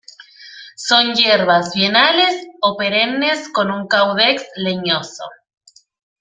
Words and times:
Son 0.77 1.13
hierbas 1.13 1.73
bienales 1.75 2.47
o 2.59 2.75
perennes 2.75 3.47
con 3.49 3.69
un 3.69 3.85
caudex 3.87 4.43
leñoso. 4.55 5.25